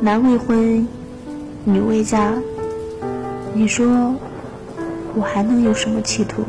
[0.00, 0.86] 男未婚
[1.64, 2.32] 女未嫁
[3.52, 4.14] 你说
[5.12, 6.44] 我还能有什么企图？